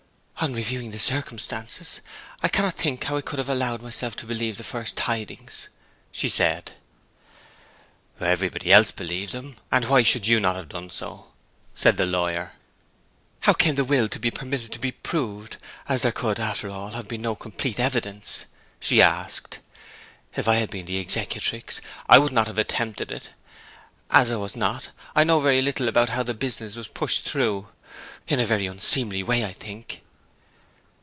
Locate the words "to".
4.15-4.25, 14.09-14.17, 14.71-14.79